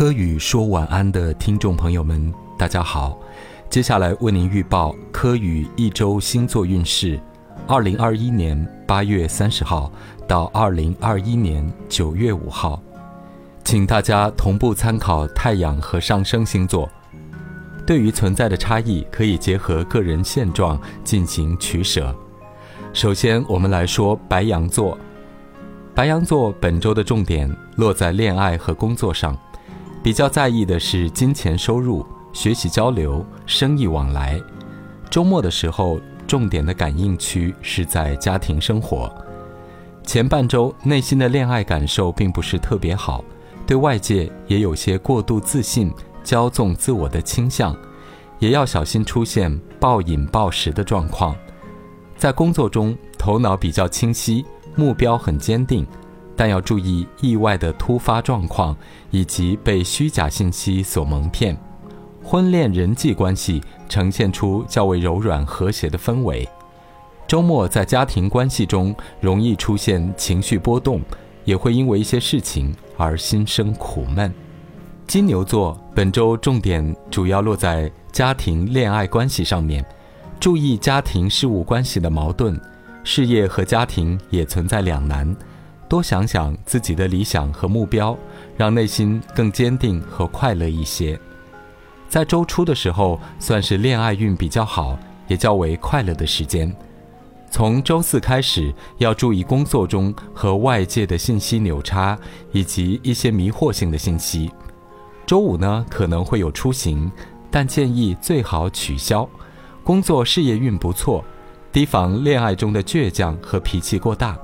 [0.00, 3.18] 柯宇说晚安的听众朋友们，大家好。
[3.68, 7.20] 接下来为您预报柯宇一周星座运势：
[7.66, 9.92] 二零二一年八月三十号
[10.26, 12.80] 到二零二一年九月五号，
[13.62, 16.88] 请大家同步参考太阳和上升星座。
[17.86, 22.16] 对于存在的差异，可以结合个人现状进行取舍。
[22.94, 24.96] 首先，我们来说白羊座。
[25.94, 29.36] 白羊座本周的重点落在恋爱和工作上。
[30.02, 34.40] 比较在意的是金钱收入、学习交流、生意往来。
[35.10, 39.12] 周末的时候，重点的感应区是在家庭生活。
[40.02, 43.22] 前半周内心的恋爱感受并不是特别好，
[43.66, 45.92] 对外界也有些过度自信、
[46.24, 47.76] 骄纵自我的倾向，
[48.38, 51.36] 也要小心出现暴饮暴食的状况。
[52.16, 54.44] 在工作中，头脑比较清晰，
[54.76, 55.86] 目标很坚定。
[56.40, 58.74] 但要注意意外的突发状况，
[59.10, 61.54] 以及被虚假信息所蒙骗。
[62.24, 66.48] 婚恋人际关系呈现出较为柔软和谐的氛围。
[67.28, 71.02] 周末在家庭关系中容易出现情绪波动，
[71.44, 74.32] 也会因为一些事情而心生苦闷。
[75.06, 79.84] 金牛座本周重点主要落在家庭恋爱关系上面，
[80.40, 82.58] 注意家庭事务关系的矛盾，
[83.04, 85.36] 事业和家庭也存在两难。
[85.90, 88.16] 多想想自己的理想和目标，
[88.56, 91.18] 让内心更坚定和快乐一些。
[92.08, 96.72] 在周初的时候，算是恋爱运比较好，也较为快乐的时间。
[97.50, 102.16] 从周四开始，要注意工作中和外界的信息扭差，
[102.52, 104.48] 以及一些迷惑性的信息。
[105.26, 107.10] 周五呢，可能会有出行，
[107.50, 109.28] 但建议最好取消。
[109.82, 111.24] 工作事业运不错，
[111.72, 114.38] 提防恋爱中的倔强和脾气过大。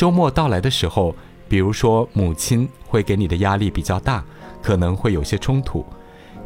[0.00, 1.14] 周末到来的时候，
[1.46, 4.24] 比如说母亲会给你的压力比较大，
[4.62, 5.84] 可能会有些冲突，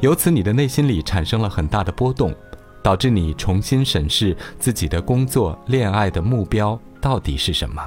[0.01, 2.35] 由此你的内心里产生了很大的波动，
[2.83, 7.81] 导致你重新审视自己的工作、恋爱的目标到底是什么。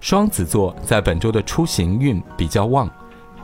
[0.00, 2.88] 双子座在本周的出行运比较旺，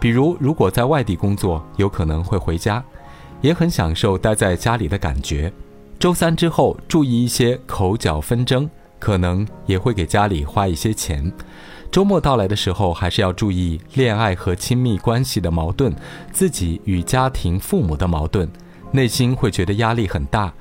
[0.01, 2.83] 比如如果在外地工作，有可能会回家，
[3.43, 5.53] 也很享受待在家里的感觉。
[5.99, 8.67] 周三之后注意一些口角纷争。
[9.03, 11.33] 可能也会给家里花一些钱。
[11.91, 15.93] 周末到来的时候，还是要注意恋爱和亲密关系的矛盾，
[16.31, 18.49] 自己与家庭、父母的矛盾，
[18.93, 20.53] 内心会觉得压力很大。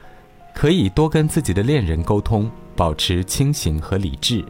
[0.56, 4.44] 可以多跟自己的恋人沟通，保持清醒和理智。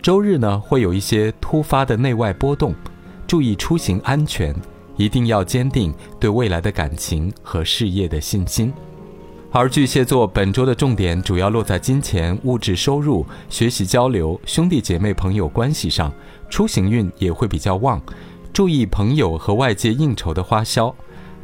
[0.00, 2.74] 周日呢，会有一些突发的内外波动，
[3.26, 4.56] 注意出行安全，
[4.96, 8.72] 一定要坚定对未来的感情和事业的信心。
[9.50, 16.12] 而巨蟹座本周的重点主要落在金钱、物质收入、学习交流、兄弟姐妹朋友关系上，
[16.50, 18.00] 出行运也会比较旺，
[18.52, 20.94] 注意朋友和外界应酬的花销。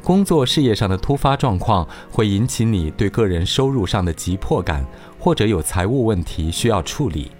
[0.02, 4.84] 工作事业上的突发状况会引起你对个人收入上的急迫感，
[5.18, 7.30] 或者有财务问题需要处理。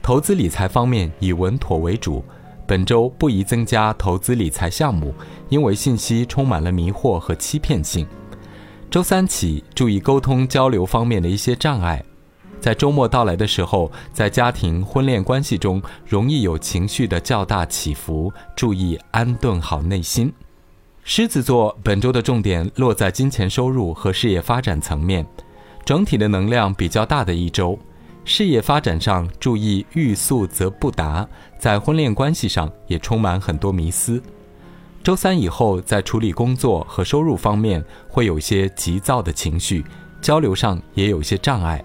[0.00, 2.24] 投资理财方面以稳妥为主，
[2.66, 5.14] 本周不宜增加投资理财项目，
[5.50, 8.06] 因为信息充满了迷惑和欺骗性。
[8.90, 12.04] 周三起，注意沟通交流方面的一些障碍。
[12.60, 20.32] 在周末到来的时候，在家庭婚恋关系中容易有情绪的较大起伏，注意安顿好内心。
[21.04, 25.24] 狮子座本周的重点落在金钱收入和事业发展层面，
[25.84, 27.78] 整体的能量比较大的一周。
[28.24, 31.26] 事业发展上注意欲速则不达，
[31.60, 34.20] 在婚恋关系上也充满很多迷思。
[35.02, 39.82] 周三以后，在处理工作和收入方面会有些急躁的情绪，
[40.20, 41.82] 交流上也有些障碍。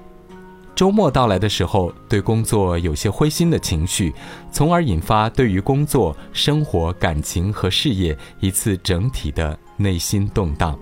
[0.76, 4.14] 周末到来的时候，对工作有些灰心的情绪，
[4.52, 10.78] 从而引发对于工作、生活、感情和事业一次整体的内心动荡。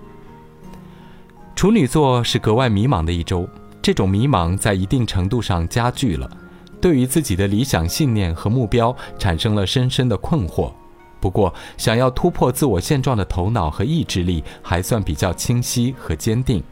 [1.54, 3.48] 处女座是格外迷茫的一周，
[3.80, 6.28] 这种迷茫在一定程度上加剧了，
[6.80, 10.72] 对于自己的理想信念和目标产生了深深的困惑。
[11.24, 16.62] 不过，想要突破自我现状的头脑和意志力还算比较清晰和坚定。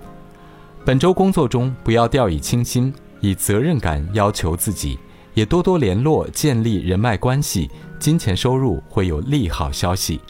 [0.84, 4.98] 本周工作中不要掉以轻心，以责任感要求自己，
[5.32, 10.20] 也多多联络建立人脉关系，金钱收入会有利好消息。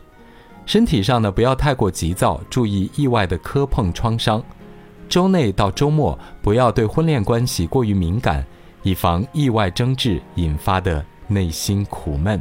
[0.66, 4.40] 身体上呢，不要太过急躁，注意意外的磕碰创伤。
[5.08, 8.46] 周内到周末不要对婚恋关系过于敏感，
[8.84, 12.40] 以防意外争执引发的内心苦闷。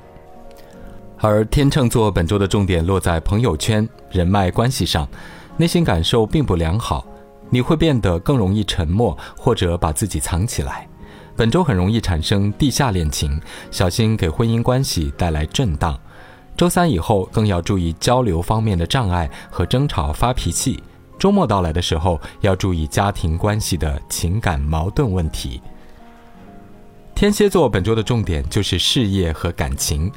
[1.23, 5.07] 而天秤座本周的重点落在朋友圈、人脉关系上，
[5.55, 7.05] 内心感受并不良好，
[7.51, 10.87] 你会变得更容易沉默或者把自己藏起来。
[11.35, 13.39] 本周很容易产生地下恋情，
[13.69, 15.97] 小心给婚姻关系带来震荡。
[16.57, 20.81] 周三以后更要注意交流方面的障碍和争吵发脾气。
[21.19, 25.61] 周末到来的时候要注意家庭关系的情感矛盾问题。
[27.13, 30.11] 天蝎座本周的重点就是事业和感情。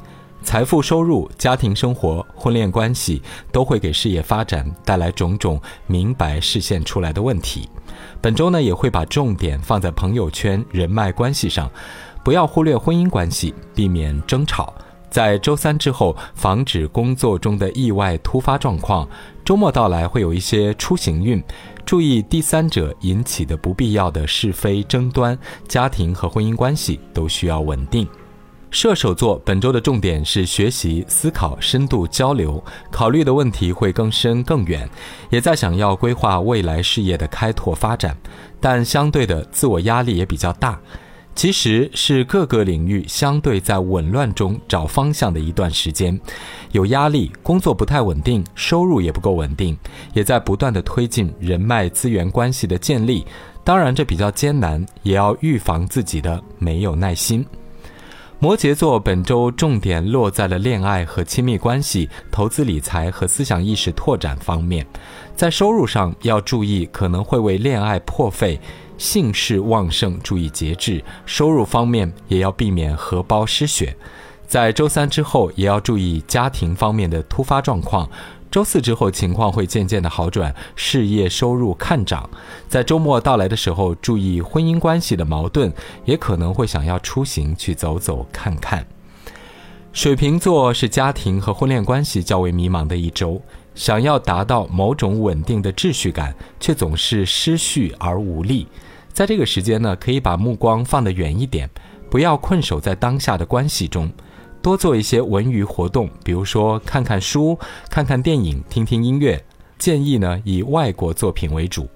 [0.45, 3.19] 财富、收入、家庭生活、婚恋关系
[3.51, 7.67] 都会给事业发展带来种种明白视线出来的问题。
[8.21, 11.69] 本周呢，也会把重点放在朋友圈、人脉关系上，
[12.23, 14.71] 不要忽略婚姻关系，避免争吵。
[15.09, 19.07] 在周三之后，防止工作中的意外突发状况。
[19.43, 21.43] 周末到来会有一些出行运，
[21.85, 25.37] 注意第三者引起的不必要的是非争端。
[25.67, 28.07] 家庭和婚姻关系都需要稳定。
[28.75, 32.61] 射手座本周的重点是学习、思考、深度交流，
[32.91, 34.85] 考虑的问题会更深更远，
[35.29, 38.17] 也在想要规划未来事业的开拓发展，
[38.59, 40.77] 但相对的自我压力也比较大。
[41.35, 46.19] 其实是各个领域相对在紊乱中找方向的一段时间，
[46.73, 49.77] 有压力，工作不太稳定，收入也不够稳定，
[50.13, 53.25] 也在不断的推进人脉资源关系的建立。
[53.63, 57.45] 当然这比较艰难，也要预防自己的没有耐心。
[58.37, 64.85] 摩羯座本周重点落在了恋爱和亲密关系、投资理财和思想意识拓展方面，
[65.35, 68.59] 在收入上要注意可能会为恋爱破费，
[68.97, 73.95] 性事旺盛，注意节制；收入方面也要避免荷包失血。
[74.45, 78.07] 在周三之后也要注意家庭方面的突发状况。
[78.55, 82.29] 周四之后情况会渐渐的好转，事业收入看涨。
[82.69, 85.73] 在周末到来的时候，注意婚姻关系的矛盾，
[86.05, 88.87] 也可能会想要出行去走走看看。
[89.91, 93.41] 水瓶座是家庭和婚恋关系较为迷茫的一周，
[93.73, 98.65] 想要达到某种稳定的秩序感，却总是失序而无力。
[99.11, 101.69] 在这个时间呢，可以把目光放得远一点，
[102.09, 104.09] 不要困守在当下的关系中。
[104.65, 107.55] 多做一些文娱活动，比如说看看书、
[107.87, 109.39] 看看电影、听听音乐。
[109.77, 111.87] 建议呢以外国作品为主。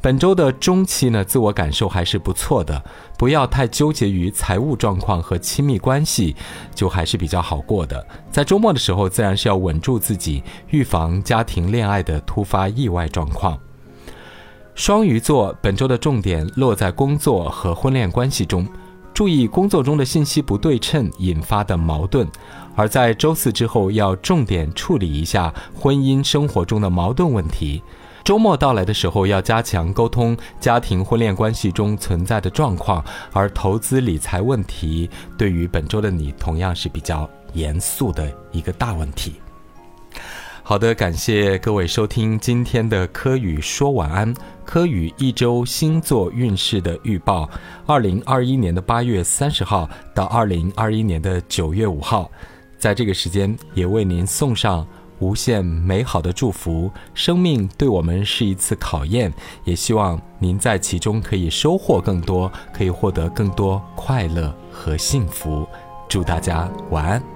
[0.00, 2.82] 本周的中期呢，自我感受还是不错的，
[3.18, 6.34] 不要太纠结于财务状况和亲密关系，
[6.74, 8.02] 就还是比较好过的。
[8.30, 13.58] 在周末的时候，自然是要稳住自己，预防家庭恋爱的突发意外状况。
[14.74, 18.66] 双鱼座本周的重点落在工作和婚恋关系中。
[19.14, 22.28] 注意工作中的信息不对称引发的矛盾，
[22.74, 27.80] 而在周四之后要重点处理一下婚姻生活中的矛盾问题。
[28.24, 35.08] 周末到来的时候要加强沟通家庭婚恋关系中存在的状况，而投资理财问题
[35.38, 39.34] 对于本周的你同样是比较严肃的一个大问题。
[40.66, 44.32] 好的，感谢各位收听今天的科宇说晚安。
[44.64, 47.46] 科宇一周星座运势的预报：
[47.84, 52.30] 二零二一年的八月三十号到二零二一年的九月五号，
[52.78, 54.86] 在这个时间也为您送上
[55.18, 56.90] 无限美好的祝福。
[57.12, 59.30] 生命对我们是一次考验，
[59.64, 65.68] 也希望您在其中可以收获更多，可以获得更多快乐和幸福。
[66.08, 67.33] 祝大家晚安。